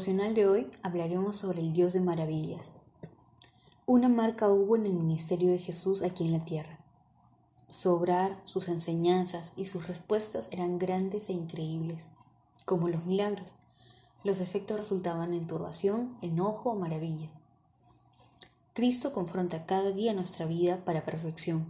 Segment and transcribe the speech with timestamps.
[0.00, 2.72] devocional de hoy hablaremos sobre el Dios de maravillas.
[3.84, 6.78] Una marca hubo en el ministerio de Jesús aquí en la tierra.
[7.68, 12.08] Su obrar, sus enseñanzas y sus respuestas eran grandes e increíbles,
[12.64, 13.56] como los milagros.
[14.24, 17.28] Los efectos resultaban en turbación, enojo o maravilla.
[18.72, 21.66] Cristo confronta cada día nuestra vida para perfección,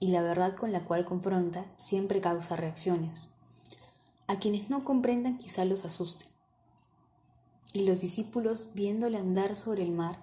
[0.00, 3.28] y la verdad con la cual confronta siempre causa reacciones.
[4.26, 6.31] A quienes no comprendan quizá los asuste.
[7.72, 10.18] Y los discípulos, viéndole andar sobre el mar,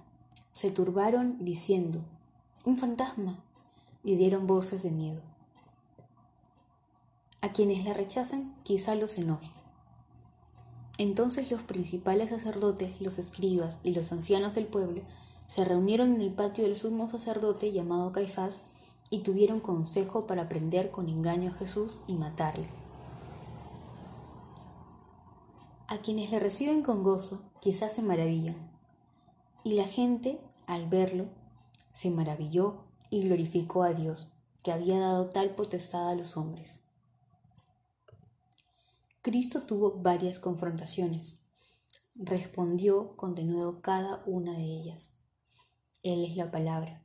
[0.52, 2.02] se turbaron diciendo,
[2.66, 3.40] un fantasma,
[4.04, 5.22] y dieron voces de miedo.
[7.42, 9.52] A quienes la rechazan quizá los enoje.
[10.98, 15.02] Entonces los principales sacerdotes, los escribas y los ancianos del pueblo
[15.48, 18.62] se reunieron en el patio del sumo sacerdote llamado Caifás
[19.10, 22.68] y tuvieron consejo para prender con engaño a Jesús y matarle.
[25.92, 28.72] A quienes le reciben con gozo quizás se maravillan,
[29.64, 31.26] y la gente, al verlo,
[31.94, 34.32] se maravilló y glorificó a Dios,
[34.64, 36.84] que había dado tal potestad a los hombres.
[39.24, 41.40] Cristo tuvo varias confrontaciones.
[42.14, 45.16] Respondió con denuedo cada una de ellas.
[46.04, 47.04] Él es la palabra.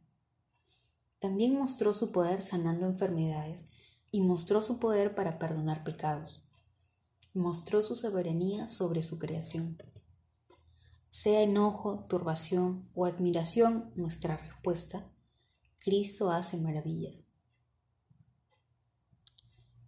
[1.21, 3.67] También mostró su poder sanando enfermedades
[4.11, 6.44] y mostró su poder para perdonar pecados.
[7.35, 9.77] Mostró su soberanía sobre su creación
[11.15, 15.09] sea enojo, turbación o admiración nuestra respuesta,
[15.79, 17.29] Cristo hace maravillas.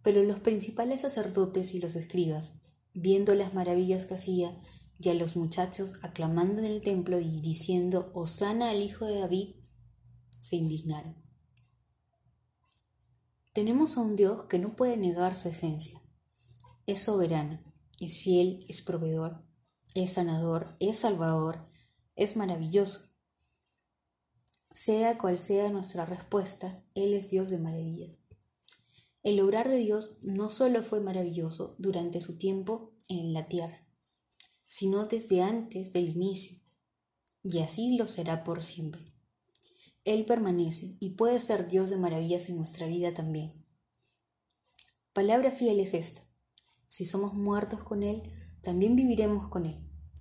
[0.03, 2.61] Pero los principales sacerdotes y los escribas,
[2.93, 4.57] viendo las maravillas que hacía,
[4.99, 9.55] y a los muchachos aclamando en el templo y diciendo, Osana al Hijo de David,
[10.39, 11.21] se indignaron.
[13.51, 15.99] Tenemos a un Dios que no puede negar su esencia.
[16.87, 17.59] Es soberano,
[17.99, 19.43] es fiel, es proveedor,
[19.93, 21.67] es sanador, es salvador,
[22.15, 23.09] es maravilloso.
[24.71, 28.21] Sea cual sea nuestra respuesta, Él es Dios de maravillas.
[29.21, 33.85] El obrar de Dios no solo fue maravilloso durante su tiempo en la tierra,
[34.65, 36.57] sino desde antes del inicio,
[37.43, 39.13] y así lo será por siempre.
[40.05, 43.65] Él permanece y puede ser Dios de maravillas en nuestra vida también.
[45.11, 46.26] Palabra fiel es esta.
[46.87, 48.23] Si somos muertos con Él,
[48.61, 49.79] también viviremos con Él.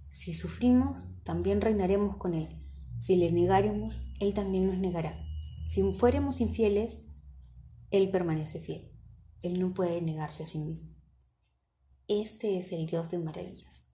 [0.09, 2.63] Si sufrimos, también reinaremos con Él.
[2.99, 5.19] Si le negáremos, Él también nos negará.
[5.67, 7.07] Si fuéramos infieles,
[7.91, 8.93] Él permanece fiel.
[9.43, 10.95] Él no puede negarse a sí mismo.
[12.09, 13.93] Este es el Dios de maravillas.